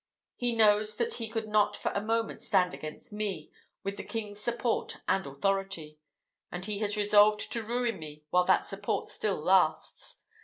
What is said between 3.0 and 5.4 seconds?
me, without the king's support and